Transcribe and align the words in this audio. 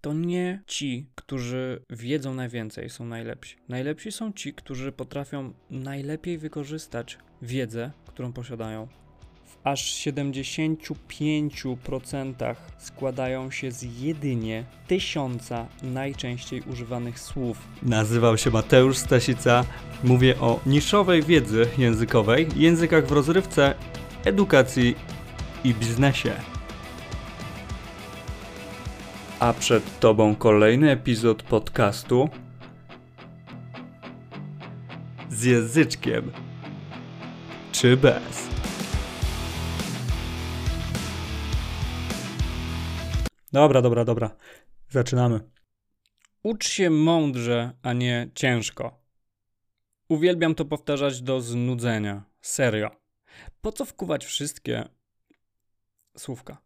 to 0.00 0.12
nie 0.12 0.62
ci, 0.66 1.06
którzy 1.14 1.82
wiedzą 1.90 2.34
najwięcej, 2.34 2.90
są 2.90 3.04
najlepsi. 3.04 3.56
Najlepsi 3.68 4.12
są 4.12 4.32
ci, 4.32 4.54
którzy 4.54 4.92
potrafią 4.92 5.52
najlepiej 5.70 6.38
wykorzystać 6.38 7.18
wiedzę, 7.42 7.90
którą 8.06 8.32
posiadają. 8.32 8.88
W 9.46 9.56
aż 9.64 9.94
75% 9.94 12.54
składają 12.78 13.50
się 13.50 13.72
z 13.72 14.00
jedynie 14.00 14.64
tysiąca 14.86 15.66
najczęściej 15.82 16.62
używanych 16.62 17.20
słów. 17.20 17.68
Nazywam 17.82 18.38
się 18.38 18.50
Mateusz 18.50 18.98
Stasica. 18.98 19.64
Mówię 20.04 20.40
o 20.40 20.60
niszowej 20.66 21.22
wiedzy 21.22 21.66
językowej, 21.78 22.48
językach 22.56 23.06
w 23.06 23.12
rozrywce, 23.12 23.74
edukacji 24.24 24.96
i 25.64 25.74
biznesie. 25.74 26.57
A 29.40 29.52
przed 29.52 30.00
Tobą 30.00 30.36
kolejny 30.36 30.90
epizod 30.90 31.42
podcastu 31.42 32.28
z 35.30 35.44
języczkiem 35.44 36.32
czy 37.72 37.96
bez. 37.96 38.48
Dobra, 43.52 43.82
dobra, 43.82 44.04
dobra. 44.04 44.36
Zaczynamy. 44.88 45.40
Ucz 46.42 46.68
się 46.68 46.90
mądrze, 46.90 47.72
a 47.82 47.92
nie 47.92 48.30
ciężko. 48.34 49.04
Uwielbiam 50.08 50.54
to 50.54 50.64
powtarzać 50.64 51.22
do 51.22 51.40
znudzenia. 51.40 52.24
Serio. 52.40 52.90
Po 53.60 53.72
co 53.72 53.84
wkuwać 53.84 54.24
wszystkie 54.24 54.88
słówka? 56.16 56.58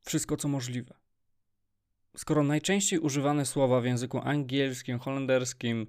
Wszystko, 0.00 0.36
co 0.36 0.48
możliwe. 0.48 1.07
Skoro 2.18 2.42
najczęściej 2.42 2.98
używane 2.98 3.46
słowa 3.46 3.80
w 3.80 3.84
języku 3.84 4.20
angielskim, 4.24 4.98
holenderskim, 4.98 5.86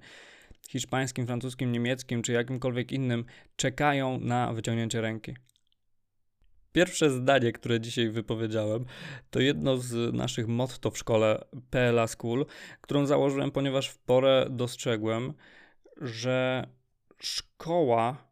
hiszpańskim, 0.68 1.26
francuskim, 1.26 1.72
niemieckim 1.72 2.22
czy 2.22 2.32
jakimkolwiek 2.32 2.92
innym 2.92 3.24
czekają 3.56 4.20
na 4.20 4.52
wyciągnięcie 4.52 5.00
ręki. 5.00 5.36
Pierwsze 6.72 7.10
zdanie, 7.10 7.52
które 7.52 7.80
dzisiaj 7.80 8.10
wypowiedziałem, 8.10 8.84
to 9.30 9.40
jedno 9.40 9.76
z 9.76 10.14
naszych 10.14 10.48
motto 10.48 10.90
w 10.90 10.98
szkole 10.98 11.44
PLA 11.70 12.06
School, 12.06 12.46
którą 12.80 13.06
założyłem, 13.06 13.50
ponieważ 13.50 13.88
w 13.88 13.98
porę 13.98 14.46
dostrzegłem, 14.50 15.32
że 15.96 16.66
szkoła 17.18 18.29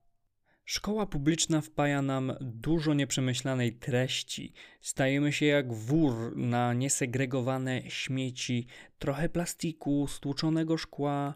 Szkoła 0.68 1.06
publiczna 1.06 1.60
wpaja 1.60 2.02
nam 2.02 2.32
dużo 2.40 2.94
nieprzemyślanej 2.94 3.72
treści. 3.72 4.52
Stajemy 4.80 5.32
się 5.32 5.46
jak 5.46 5.72
wór 5.72 6.36
na 6.36 6.74
niesegregowane 6.74 7.90
śmieci, 7.90 8.66
trochę 8.98 9.28
plastiku, 9.28 10.06
stłuczonego 10.06 10.78
szkła, 10.78 11.34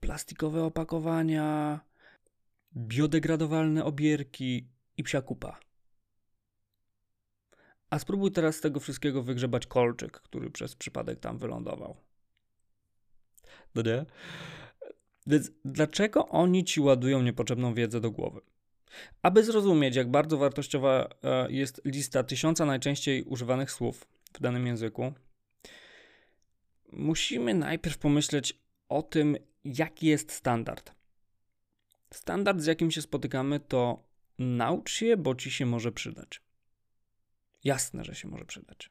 plastikowe 0.00 0.64
opakowania, 0.64 1.80
biodegradowalne 2.76 3.84
obierki 3.84 4.68
i 4.96 5.02
psia 5.02 5.22
kupa. 5.22 5.60
A 7.90 7.98
spróbuj 7.98 8.32
teraz 8.32 8.56
z 8.56 8.60
tego 8.60 8.80
wszystkiego 8.80 9.22
wygrzebać 9.22 9.66
kolczyk, 9.66 10.12
który 10.12 10.50
przez 10.50 10.74
przypadek 10.76 11.20
tam 11.20 11.38
wylądował. 11.38 11.96
No 13.74 13.82
nie? 13.82 14.04
Więc 15.26 15.50
dlaczego 15.64 16.28
oni 16.28 16.64
ci 16.64 16.80
ładują 16.80 17.22
niepotrzebną 17.22 17.74
wiedzę 17.74 18.00
do 18.00 18.10
głowy? 18.10 18.40
Aby 19.22 19.44
zrozumieć, 19.44 19.96
jak 19.96 20.10
bardzo 20.10 20.38
wartościowa 20.38 21.08
e, 21.22 21.52
jest 21.52 21.80
lista 21.84 22.22
tysiąca 22.22 22.66
najczęściej 22.66 23.22
używanych 23.22 23.70
słów 23.70 24.06
w 24.32 24.40
danym 24.40 24.66
języku, 24.66 25.12
musimy 26.92 27.54
najpierw 27.54 27.98
pomyśleć 27.98 28.60
o 28.88 29.02
tym, 29.02 29.36
jaki 29.64 30.06
jest 30.06 30.32
standard. 30.32 30.94
Standard, 32.10 32.60
z 32.60 32.66
jakim 32.66 32.90
się 32.90 33.02
spotykamy, 33.02 33.60
to 33.60 34.02
naucz 34.38 34.90
się, 34.92 35.16
bo 35.16 35.34
ci 35.34 35.50
się 35.50 35.66
może 35.66 35.92
przydać. 35.92 36.40
Jasne, 37.64 38.04
że 38.04 38.14
się 38.14 38.28
może 38.28 38.44
przydać. 38.44 38.90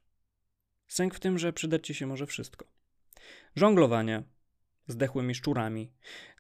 Sęk 0.87 1.15
w 1.15 1.19
tym, 1.19 1.39
że 1.39 1.53
przydać 1.53 1.87
ci 1.87 1.93
się 1.93 2.07
może 2.07 2.25
wszystko. 2.25 2.65
Żonglowanie, 3.55 4.23
zdechłymi 4.87 5.35
szczurami, 5.35 5.91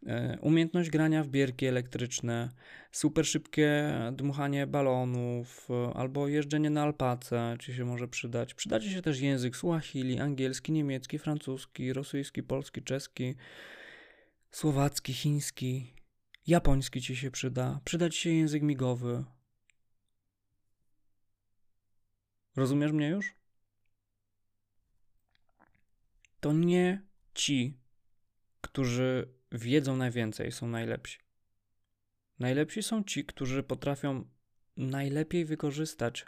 e, 0.05 0.37
umiejętność 0.41 0.89
grania 0.89 1.23
w 1.23 1.27
bierki 1.27 1.65
elektryczne, 1.65 2.49
super 2.91 3.25
szybkie 3.25 3.93
dmuchanie 4.11 4.67
balonów 4.67 5.67
e, 5.69 5.93
albo 5.93 6.27
jeżdżenie 6.27 6.69
na 6.69 6.83
alpace, 6.83 7.55
czy 7.59 7.73
się 7.73 7.85
może 7.85 8.07
przydać. 8.07 8.53
Przydacie 8.53 8.89
się 8.89 9.01
też 9.01 9.19
język 9.19 9.55
Swahili, 9.55 10.19
angielski, 10.19 10.71
niemiecki, 10.71 11.19
francuski, 11.19 11.93
rosyjski, 11.93 12.43
polski, 12.43 12.83
czeski, 12.83 13.35
słowacki, 14.51 15.13
chiński, 15.13 15.93
japoński 16.47 17.01
ci 17.01 17.15
się 17.15 17.31
przyda. 17.31 17.79
Przyda 17.85 18.09
ci 18.09 18.19
się 18.19 18.29
język 18.29 18.63
migowy. 18.63 19.23
Rozumiesz 22.55 22.91
mnie 22.91 23.09
już? 23.09 23.35
To 26.39 26.53
nie 26.53 27.01
ci 27.33 27.80
którzy 28.61 29.33
wiedzą 29.51 29.97
najwięcej, 29.97 30.51
są 30.51 30.67
najlepsi. 30.67 31.19
Najlepsi 32.39 32.83
są 32.83 33.03
ci, 33.03 33.25
którzy 33.25 33.63
potrafią 33.63 34.25
najlepiej 34.77 35.45
wykorzystać 35.45 36.25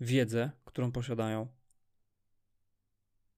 wiedzę, 0.00 0.50
którą 0.64 0.92
posiadają. 0.92 1.48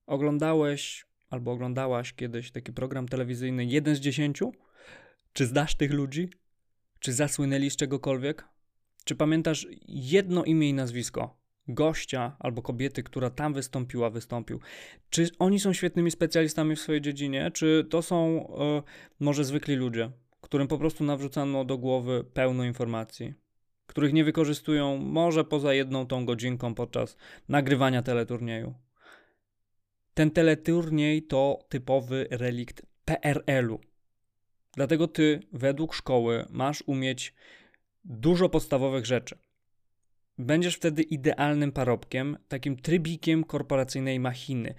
Oglądałeś 0.06 1.06
albo 1.30 1.52
oglądałaś 1.52 2.12
kiedyś 2.12 2.50
taki 2.50 2.72
program 2.72 3.08
telewizyjny 3.08 3.64
jeden 3.64 3.94
z 3.94 4.00
dziesięciu? 4.00 4.52
Czy 5.32 5.46
znasz 5.46 5.74
tych 5.74 5.92
ludzi? 5.92 6.30
Czy 7.00 7.12
zasłynęli 7.12 7.70
z 7.70 7.76
czegokolwiek? 7.76 8.48
Czy 9.04 9.14
pamiętasz 9.14 9.66
jedno 9.88 10.44
imię 10.44 10.68
i 10.68 10.74
nazwisko 10.74 11.39
gościa 11.74 12.36
albo 12.38 12.62
kobiety, 12.62 13.02
która 13.02 13.30
tam 13.30 13.54
wystąpiła, 13.54 14.10
wystąpił. 14.10 14.60
Czy 15.10 15.28
oni 15.38 15.60
są 15.60 15.72
świetnymi 15.72 16.10
specjalistami 16.10 16.76
w 16.76 16.80
swojej 16.80 17.00
dziedzinie, 17.00 17.50
czy 17.54 17.86
to 17.90 18.02
są 18.02 18.48
y, 18.78 19.24
może 19.24 19.44
zwykli 19.44 19.74
ludzie, 19.76 20.10
którym 20.40 20.68
po 20.68 20.78
prostu 20.78 21.04
nawrzucano 21.04 21.64
do 21.64 21.78
głowy 21.78 22.24
pełno 22.34 22.64
informacji, 22.64 23.34
których 23.86 24.12
nie 24.12 24.24
wykorzystują 24.24 24.96
może 24.96 25.44
poza 25.44 25.74
jedną 25.74 26.06
tą 26.06 26.26
godzinką 26.26 26.74
podczas 26.74 27.16
nagrywania 27.48 28.02
teleturnieju. 28.02 28.74
Ten 30.14 30.30
teleturniej 30.30 31.22
to 31.22 31.58
typowy 31.68 32.26
relikt 32.30 32.82
PRL-u. 33.04 33.80
Dlatego 34.72 35.08
ty 35.08 35.40
według 35.52 35.94
szkoły 35.94 36.46
masz 36.50 36.82
umieć 36.86 37.34
dużo 38.04 38.48
podstawowych 38.48 39.06
rzeczy 39.06 39.38
Będziesz 40.40 40.76
wtedy 40.76 41.02
idealnym 41.02 41.72
parobkiem, 41.72 42.36
takim 42.48 42.76
trybikiem 42.76 43.44
korporacyjnej 43.44 44.20
machiny. 44.20 44.74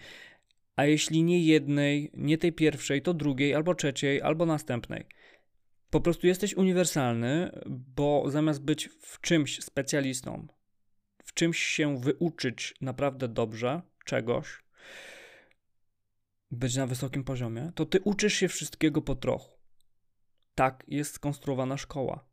A 0.76 0.86
jeśli 0.86 1.24
nie 1.24 1.46
jednej, 1.46 2.12
nie 2.14 2.38
tej 2.38 2.54
pierwszej, 2.54 3.02
to 3.02 3.14
drugiej, 3.14 3.56
albo 3.56 3.76
trzeciej, 3.76 4.22
albo 4.22 4.46
następnej. 4.46 5.06
Po 5.90 6.02
prostu 6.02 6.28
jesteś 6.28 6.54
uniwersalny, 6.54 7.62
bo 7.70 8.24
zamiast 8.28 8.64
być 8.64 8.88
w 8.88 9.22
czymś 9.22 9.64
specjalistą, 9.64 10.48
w 11.24 11.34
czymś 11.34 11.60
się 11.60 12.00
wyuczyć 12.00 12.74
naprawdę 12.82 13.28
dobrze, 13.28 13.82
czegoś, 14.06 14.64
być 16.52 16.76
na 16.76 16.88
wysokim 16.88 17.24
poziomie, 17.24 17.72
to 17.76 17.86
ty 17.86 18.00
uczysz 18.04 18.34
się 18.34 18.48
wszystkiego 18.48 19.02
po 19.02 19.16
trochu. 19.16 19.58
Tak 20.56 20.84
jest 20.88 21.14
skonstruowana 21.14 21.78
szkoła. 21.78 22.31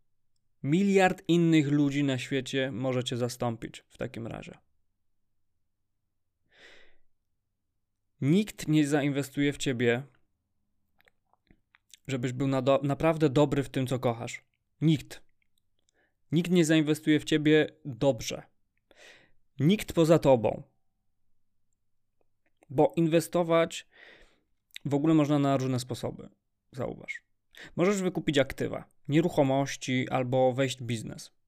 Miliard 0.63 1.23
innych 1.29 1.69
ludzi 1.69 2.05
na 2.05 2.19
świecie 2.19 2.71
możecie 2.73 3.17
zastąpić 3.17 3.85
w 3.89 3.99
takim 3.99 4.27
razie. 4.27 4.59
Nikt 8.21 8.69
nie 8.69 8.87
zainwestuje 8.87 9.53
w 9.53 9.57
ciebie, 9.57 10.03
żebyś 12.07 12.33
był 12.33 12.47
na 12.47 12.63
do 12.63 12.81
naprawdę 12.83 13.29
dobry 13.31 13.63
w 13.63 13.69
tym, 13.69 13.87
co 13.87 13.99
kochasz. 13.99 14.45
Nikt. 14.81 15.23
Nikt 16.33 16.51
nie 16.51 16.65
zainwestuje 16.65 17.21
w 17.21 17.25
ciebie 17.25 17.67
dobrze. 17.85 18.43
Nikt 19.61 19.93
poza 19.93 20.19
tobą. 20.19 20.63
Bo 22.71 22.93
inwestować 22.97 23.89
w 24.85 24.95
ogóle 24.95 25.15
można 25.15 25.39
na 25.39 25.57
różne 25.57 25.81
sposoby. 25.81 26.29
Zauważ. 26.73 27.28
Możesz 27.77 28.03
wykupić 28.03 28.39
aktywa, 28.39 28.85
nieruchomości 29.09 30.09
albo 30.11 30.53
wejść 30.53 30.79
w 30.79 30.83
biznes. 30.83 31.39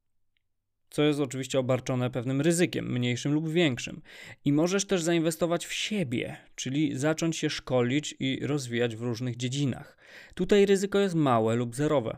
Co 0.90 1.02
jest 1.02 1.20
oczywiście 1.20 1.58
obarczone 1.58 2.10
pewnym 2.10 2.40
ryzykiem, 2.40 2.92
mniejszym 2.92 3.32
lub 3.32 3.48
większym. 3.48 4.02
I 4.44 4.52
możesz 4.52 4.86
też 4.86 5.02
zainwestować 5.02 5.66
w 5.66 5.72
siebie, 5.72 6.36
czyli 6.54 6.98
zacząć 6.98 7.36
się 7.36 7.50
szkolić 7.50 8.14
i 8.18 8.46
rozwijać 8.46 8.96
w 8.96 9.02
różnych 9.02 9.36
dziedzinach. 9.36 9.96
Tutaj 10.34 10.66
ryzyko 10.66 10.98
jest 10.98 11.14
małe 11.14 11.54
lub 11.54 11.74
zerowe, 11.74 12.16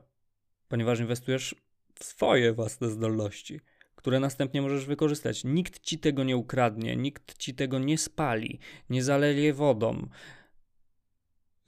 ponieważ 0.69 1.01
inwestujesz 1.01 1.55
w 1.95 2.05
swoje 2.05 2.53
własne 2.53 2.91
zdolności, 2.91 3.61
które 3.97 4.21
następnie 4.21 4.63
możesz 4.63 4.87
wykorzystać. 4.87 5.45
Nikt 5.45 5.81
ci 5.81 5.99
tego 5.99 6.25
nie 6.25 6.37
ukradnie, 6.37 6.97
nikt 6.97 7.39
ci 7.39 7.55
tego 7.55 7.79
nie 7.79 7.99
spali, 7.99 8.59
nie 8.91 9.03
zaleje 9.03 9.55
wodą. 9.55 10.09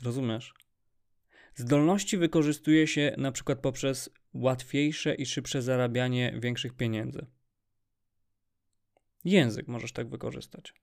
Rozumiesz? 0.02 0.54
Zdolności 1.54 2.16
wykorzystuje 2.16 2.86
się 2.86 3.14
na 3.18 3.32
przykład 3.32 3.58
poprzez 3.58 4.10
łatwiejsze 4.32 5.14
i 5.14 5.26
szybsze 5.26 5.62
zarabianie 5.62 6.34
większych 6.40 6.74
pieniędzy. 6.74 7.26
Język 9.24 9.68
możesz 9.68 9.92
tak 9.92 10.08
wykorzystać. 10.08 10.74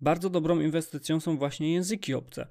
Bardzo 0.00 0.30
dobrą 0.30 0.60
inwestycją 0.60 1.20
są 1.20 1.38
właśnie 1.38 1.72
języki 1.72 2.14
obce, 2.14 2.46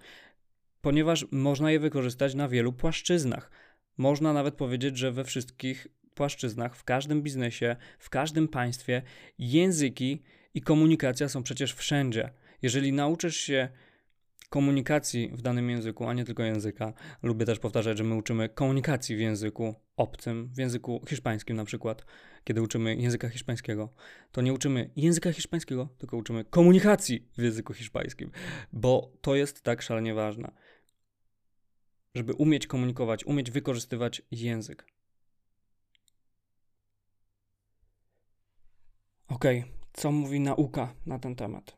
ponieważ 0.82 1.26
można 1.32 1.72
je 1.72 1.80
wykorzystać 1.80 2.36
na 2.36 2.48
wielu 2.48 2.74
płaszczyznach. 2.74 3.52
Można 3.98 4.34
nawet 4.34 4.56
powiedzieć, 4.56 4.98
że 4.98 5.12
we 5.12 5.24
wszystkich 5.24 5.88
płaszczyznach, 6.14 6.76
w 6.76 6.84
każdym 6.84 7.22
biznesie, 7.22 7.76
w 8.00 8.10
każdym 8.10 8.48
państwie 8.48 9.02
języki 9.40 10.24
i 10.54 10.62
komunikacja 10.62 11.30
są 11.30 11.44
przecież 11.44 11.74
wszędzie. 11.74 12.34
Jeżeli 12.62 12.94
nauczysz 12.94 13.38
się 13.38 13.70
komunikacji 14.50 15.30
w 15.34 15.42
danym 15.42 15.70
języku, 15.70 16.08
a 16.08 16.14
nie 16.14 16.26
tylko 16.26 16.44
języka. 16.44 16.94
Lubię 17.24 17.46
też 17.46 17.60
powtarzać, 17.60 17.98
że 17.98 18.04
my 18.04 18.16
uczymy 18.16 18.50
komunikacji 18.50 19.16
w 19.16 19.20
języku 19.20 19.76
obcym, 19.98 20.50
w 20.54 20.58
języku 20.58 21.02
hiszpańskim 21.10 21.58
na 21.58 21.66
przykład. 21.66 22.06
Kiedy 22.44 22.62
uczymy 22.62 22.96
języka 22.96 23.30
hiszpańskiego, 23.30 23.94
to 24.32 24.42
nie 24.42 24.54
uczymy 24.54 24.90
języka 24.96 25.34
hiszpańskiego, 25.34 25.90
tylko 25.98 26.18
uczymy 26.18 26.46
komunikacji 26.46 27.28
w 27.38 27.42
języku 27.42 27.74
hiszpańskim, 27.74 28.32
bo 28.74 29.12
to 29.22 29.36
jest 29.36 29.62
tak 29.62 29.82
szalenie 29.82 30.14
ważne. 30.14 30.52
Żeby 32.16 32.34
umieć 32.34 32.68
komunikować, 32.68 33.26
umieć 33.26 33.52
wykorzystywać 33.52 34.22
język. 34.32 34.86
Ok, 39.28 39.46
co 39.94 40.12
mówi 40.12 40.40
nauka 40.40 40.94
na 41.06 41.20
ten 41.20 41.36
temat? 41.36 41.77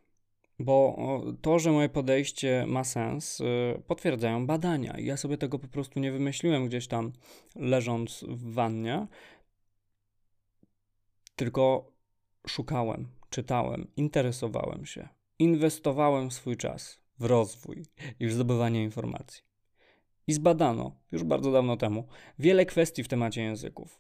Bo 0.60 0.98
to, 1.42 1.60
że 1.60 1.72
moje 1.72 1.90
podejście 1.90 2.66
ma 2.68 2.84
sens, 2.84 3.42
y, 3.42 3.82
potwierdzają 3.88 4.48
badania. 4.48 4.96
Ja 4.98 5.18
sobie 5.18 5.38
tego 5.38 5.60
po 5.60 5.68
prostu 5.68 6.00
nie 6.00 6.12
wymyśliłem 6.12 6.68
gdzieś 6.68 6.88
tam 6.88 7.12
leżąc 7.56 8.26
w 8.28 8.54
wannie, 8.54 9.08
tylko 11.36 11.92
szukałem, 12.48 13.08
czytałem, 13.30 13.88
interesowałem 13.98 14.86
się, 14.86 15.10
inwestowałem 15.40 16.32
swój 16.32 16.58
czas 16.58 17.00
w 17.20 17.26
rozwój 17.26 17.86
i 18.20 18.28
w 18.28 18.34
zdobywanie 18.34 18.84
informacji. 18.84 19.44
I 20.28 20.34
zbadano 20.34 20.96
już 21.12 21.24
bardzo 21.24 21.52
dawno 21.52 21.78
temu 21.78 22.08
wiele 22.40 22.66
kwestii 22.66 23.04
w 23.04 23.08
temacie 23.08 23.42
języków. 23.42 24.00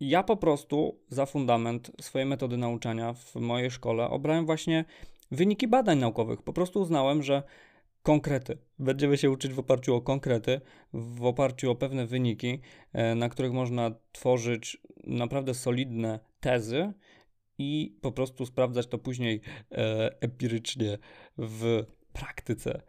Ja 0.00 0.22
po 0.22 0.36
prostu 0.36 0.98
za 1.08 1.26
fundament 1.26 1.90
swojej 2.00 2.26
metody 2.26 2.56
nauczania 2.56 3.12
w 3.12 3.34
mojej 3.34 3.70
szkole 3.70 4.10
obrałem 4.10 4.46
właśnie 4.46 4.84
wyniki 5.34 5.68
badań 5.68 5.98
naukowych. 5.98 6.42
Po 6.42 6.52
prostu 6.52 6.80
uznałem, 6.80 7.22
że 7.22 7.42
konkrety. 8.02 8.58
Będziemy 8.78 9.16
się 9.16 9.30
uczyć 9.30 9.52
w 9.52 9.58
oparciu 9.58 9.94
o 9.94 10.02
konkrety, 10.02 10.60
w 10.92 11.24
oparciu 11.24 11.70
o 11.70 11.74
pewne 11.74 12.06
wyniki, 12.06 12.60
e, 12.92 13.14
na 13.14 13.28
których 13.28 13.52
można 13.52 13.90
tworzyć 14.12 14.82
naprawdę 15.06 15.54
solidne 15.54 16.20
tezy 16.40 16.92
i 17.58 17.98
po 18.00 18.12
prostu 18.12 18.46
sprawdzać 18.46 18.86
to 18.86 18.98
później 18.98 19.40
e, 19.72 20.10
empirycznie 20.20 20.98
w 21.38 21.84
praktyce. 22.12 22.82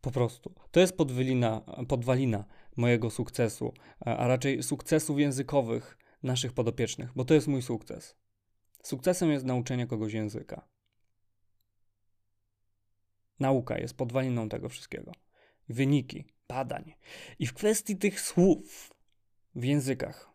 Po 0.00 0.10
prostu. 0.10 0.54
To 0.70 0.80
jest 0.80 0.96
podwalina, 0.96 1.60
podwalina 1.88 2.44
mojego 2.76 3.10
sukcesu, 3.10 3.72
a 4.00 4.28
raczej 4.28 4.62
sukcesów 4.62 5.18
językowych 5.18 5.98
naszych 6.22 6.52
podopiecznych, 6.52 7.10
bo 7.16 7.24
to 7.24 7.34
jest 7.34 7.48
mój 7.48 7.62
sukces. 7.62 8.16
Sukcesem 8.82 9.30
jest 9.30 9.44
nauczenie 9.44 9.86
kogoś 9.86 10.12
języka. 10.12 10.68
Nauka 13.40 13.78
jest 13.78 13.96
podwaliną 13.96 14.48
tego 14.48 14.68
wszystkiego. 14.68 15.12
Wyniki, 15.68 16.24
badań. 16.48 16.94
I 17.38 17.46
w 17.46 17.54
kwestii 17.54 17.96
tych 17.96 18.20
słów 18.20 18.94
w 19.54 19.64
językach, 19.64 20.30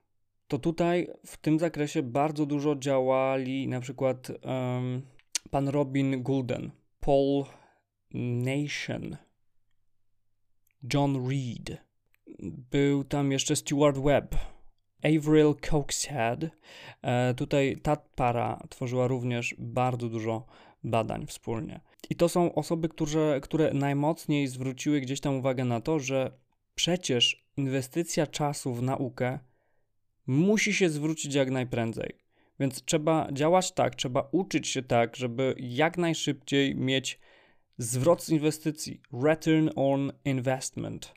to 0.48 0.60
tutaj 0.60 1.08
w 1.26 1.38
tym 1.38 1.60
zakresie 1.60 2.04
bardzo 2.04 2.46
dużo 2.46 2.76
działali 2.76 3.68
na 3.68 3.80
przykład 3.80 4.30
um, 4.30 5.02
pan 5.50 5.68
Robin 5.68 6.24
Goulden, 6.24 6.72
Paul 7.00 7.46
Nation, 8.14 9.18
John 10.94 11.30
Reed, 11.30 11.78
był 12.72 13.04
tam 13.04 13.32
jeszcze 13.32 13.56
Stuart 13.56 13.98
Webb, 13.98 14.36
Avril 15.04 15.56
Coxhead. 15.70 16.50
E, 17.02 17.34
tutaj 17.34 17.78
ta 17.84 17.96
para 17.96 18.64
tworzyła 18.70 19.08
również 19.08 19.56
bardzo 19.58 20.10
dużo 20.10 20.46
badań 20.84 21.28
wspólnie. 21.28 21.82
I 22.10 22.16
to 22.16 22.30
są 22.30 22.56
osoby, 22.56 22.90
które, 22.90 23.42
które 23.42 23.74
najmocniej 23.74 24.48
zwróciły 24.48 25.02
gdzieś 25.02 25.20
tam 25.20 25.36
uwagę 25.36 25.66
na 25.66 25.82
to, 25.82 26.00
że 26.00 26.32
przecież 26.76 27.46
inwestycja 27.58 28.28
czasu 28.28 28.74
w 28.74 28.82
naukę 28.82 29.40
musi 30.28 30.74
się 30.74 30.90
zwrócić 30.90 31.36
jak 31.36 31.52
najprędzej. 31.52 32.18
Więc 32.60 32.84
trzeba 32.86 33.28
działać 33.32 33.72
tak, 33.72 33.96
trzeba 33.96 34.30
uczyć 34.32 34.68
się 34.68 34.82
tak, 34.82 35.16
żeby 35.16 35.56
jak 35.58 35.98
najszybciej 35.98 36.76
mieć 36.76 37.20
zwrot 37.78 38.24
z 38.24 38.30
inwestycji, 38.30 39.02
return 39.24 39.70
on 39.76 40.12
investment. 40.26 41.14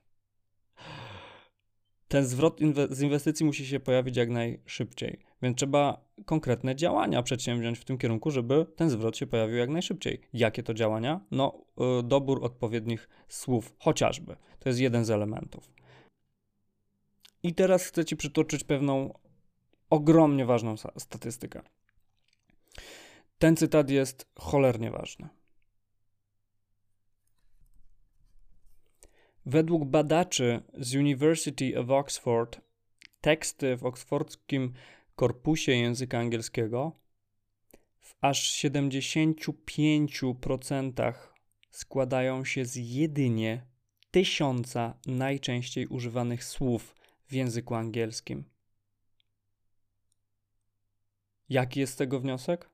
Ten 2.09 2.27
zwrot 2.27 2.61
inwe 2.61 2.87
z 2.91 3.01
inwestycji 3.01 3.47
musi 3.47 3.67
się 3.67 3.81
pojawić 3.81 4.17
jak 4.17 4.31
najszybciej. 4.31 5.21
Więc 5.43 5.57
trzeba 5.57 6.05
konkretne 6.25 6.77
działania 6.77 7.23
przedsięwziąć 7.23 7.79
w 7.79 7.85
tym 7.85 7.99
kierunku, 7.99 8.31
żeby 8.31 8.67
ten 8.77 8.91
zwrot 8.91 9.17
się 9.17 9.27
pojawił 9.27 9.57
jak 9.57 9.71
najszybciej. 9.71 10.21
Jakie 10.33 10.63
to 10.63 10.75
działania? 10.75 11.21
No, 11.31 11.65
yy, 11.77 12.03
dobór 12.03 12.45
odpowiednich 12.45 13.09
słów, 13.29 13.75
chociażby. 13.79 14.37
To 14.59 14.69
jest 14.69 14.81
jeden 14.81 15.05
z 15.05 15.11
elementów. 15.11 15.71
I 17.43 17.55
teraz 17.55 17.85
chcę 17.85 18.05
Ci 18.05 18.17
przytoczyć 18.17 18.65
pewną 18.65 19.19
ogromnie 19.91 20.47
ważną 20.47 20.75
statystykę. 20.99 21.63
Ten 23.39 23.57
cytat 23.57 23.91
jest 23.91 24.31
cholernie 24.39 24.91
ważny. 24.91 25.29
Według 29.47 29.85
badaczy 29.85 30.63
z 30.79 30.95
University 30.95 31.79
of 31.79 31.91
Oxford 31.91 32.61
teksty 33.21 33.77
w 33.77 33.85
oksfordzkim 33.85 34.73
korpusie 35.17 35.73
języka 35.73 36.19
angielskiego 36.19 36.93
w 38.01 38.15
aż 38.21 38.65
75% 38.65 41.13
składają 41.71 42.45
się 42.45 42.65
z 42.65 42.77
jedynie 42.77 43.67
tysiąca 44.11 44.99
najczęściej 45.07 45.87
używanych 45.87 46.45
słów 46.45 46.95
w 47.27 47.33
języku 47.33 47.75
angielskim. 47.75 48.45
Jaki 51.49 51.81
jest 51.81 51.93
z 51.93 51.97
tego 51.97 52.21
wniosek? 52.21 52.71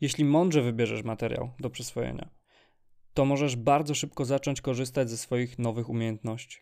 Jeśli 0.00 0.24
mądrze 0.24 0.62
wybierzesz 0.62 1.02
materiał 1.02 1.50
do 1.60 1.70
przyswojenia, 1.70 2.28
to 3.16 3.24
możesz 3.24 3.56
bardzo 3.56 3.94
szybko 3.94 4.24
zacząć 4.24 4.60
korzystać 4.60 5.10
ze 5.10 5.16
swoich 5.16 5.58
nowych 5.58 5.88
umiejętności. 5.88 6.58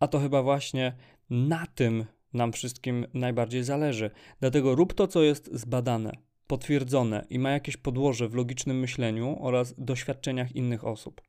A 0.00 0.08
to 0.08 0.18
chyba 0.18 0.42
właśnie 0.42 0.96
na 1.30 1.66
tym 1.66 2.04
nam 2.32 2.52
wszystkim 2.52 3.06
najbardziej 3.14 3.64
zależy. 3.64 4.10
Dlatego 4.40 4.74
rób 4.74 4.94
to, 4.94 5.06
co 5.06 5.22
jest 5.22 5.50
zbadane, 5.52 6.12
potwierdzone 6.46 7.26
i 7.30 7.38
ma 7.38 7.50
jakieś 7.50 7.76
podłoże 7.76 8.28
w 8.28 8.34
logicznym 8.34 8.78
myśleniu 8.78 9.36
oraz 9.40 9.74
doświadczeniach 9.78 10.56
innych 10.56 10.84
osób. 10.84 11.20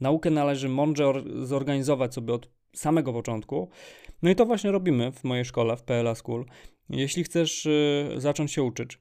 Naukę 0.00 0.30
należy 0.30 0.68
mądrze 0.68 1.12
zorganizować 1.42 2.14
sobie 2.14 2.34
od 2.34 2.50
samego 2.76 3.12
początku. 3.12 3.70
No 4.22 4.30
i 4.30 4.36
to 4.36 4.46
właśnie 4.46 4.70
robimy 4.70 5.12
w 5.12 5.24
mojej 5.24 5.44
szkole, 5.44 5.76
w 5.76 5.82
PLA 5.82 6.14
School. 6.14 6.44
Jeśli 6.90 7.24
chcesz 7.24 7.66
y, 7.66 8.14
zacząć 8.16 8.52
się 8.52 8.62
uczyć, 8.62 8.98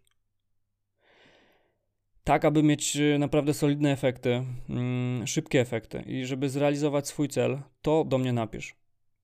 tak 2.28 2.46
aby 2.46 2.64
mieć 2.64 2.96
y, 2.96 3.20
naprawdę 3.20 3.54
solidne 3.54 3.92
efekty, 3.92 4.44
mm, 4.70 5.28
szybkie 5.28 5.62
efekty 5.62 6.02
i 6.02 6.26
żeby 6.26 6.50
zrealizować 6.50 7.08
swój 7.08 7.28
cel, 7.28 7.62
to 7.82 8.04
do 8.04 8.18
mnie 8.18 8.34
napisz 8.34 8.76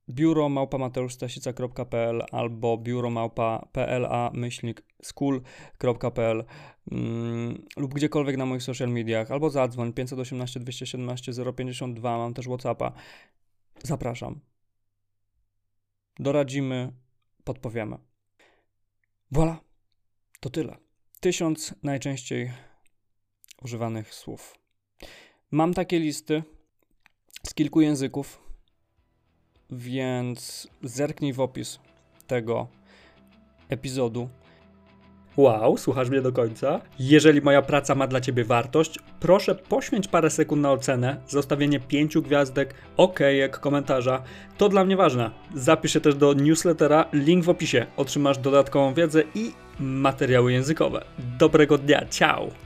biuro 0.09 0.49
małpa.mateuszstasica.pl 0.49 2.23
albo 2.31 2.77
biuro 2.77 3.09
małpa 3.09 3.67
myślnik 4.33 4.83
school.pl 5.01 6.43
mm, 6.91 7.65
lub 7.77 7.93
gdziekolwiek 7.93 8.37
na 8.37 8.45
moich 8.45 8.63
social 8.63 8.89
mediach, 8.89 9.31
albo 9.31 9.49
zadzwoń 9.49 9.93
518 9.93 10.59
217 10.59 11.31
052, 11.55 12.17
mam 12.17 12.33
też 12.33 12.45
Whatsappa. 12.45 12.91
Zapraszam. 13.83 14.39
Doradzimy, 16.19 16.91
podpowiemy. 17.43 17.97
Voilà, 19.31 19.55
to 20.39 20.49
tyle. 20.49 20.77
Tysiąc 21.19 21.75
najczęściej 21.83 22.51
używanych 23.63 24.13
słów. 24.13 24.57
Mam 25.51 25.73
takie 25.73 25.99
listy 25.99 26.43
z 27.47 27.53
kilku 27.53 27.81
języków, 27.81 28.39
więc 29.69 30.67
zerknij 30.83 31.33
w 31.33 31.39
opis 31.39 31.79
tego 32.27 32.67
epizodu. 33.69 34.29
Wow, 35.37 35.77
słuchasz 35.77 36.09
mnie 36.09 36.21
do 36.21 36.31
końca? 36.31 36.81
Jeżeli 36.99 37.41
moja 37.41 37.61
praca 37.61 37.95
ma 37.95 38.07
dla 38.07 38.21
Ciebie 38.21 38.43
wartość, 38.43 38.99
proszę 39.19 39.55
poświęć 39.55 40.07
parę 40.07 40.29
sekund 40.29 40.61
na 40.61 40.71
ocenę, 40.71 41.21
zostawienie 41.27 41.79
pięciu 41.79 42.21
gwiazdek, 42.21 42.73
okejek, 42.97 43.59
komentarza. 43.59 44.23
To 44.57 44.69
dla 44.69 44.85
mnie 44.85 44.97
ważne. 44.97 45.31
Zapisz 45.55 45.93
się 45.93 46.01
też 46.01 46.15
do 46.15 46.33
newslettera, 46.33 47.05
link 47.13 47.45
w 47.45 47.49
opisie. 47.49 47.85
Otrzymasz 47.97 48.37
dodatkową 48.37 48.93
wiedzę 48.93 49.23
i 49.35 49.51
materiały 49.79 50.53
językowe. 50.53 51.05
Dobrego 51.39 51.77
dnia, 51.77 52.05
ciao! 52.09 52.62